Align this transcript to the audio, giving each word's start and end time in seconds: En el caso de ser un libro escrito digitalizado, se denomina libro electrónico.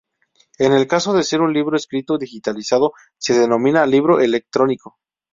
En 0.57 0.73
el 0.73 0.87
caso 0.87 1.13
de 1.13 1.21
ser 1.23 1.41
un 1.41 1.53
libro 1.53 1.77
escrito 1.77 2.17
digitalizado, 2.17 2.93
se 3.19 3.37
denomina 3.37 3.85
libro 3.85 4.19
electrónico. 4.19 4.97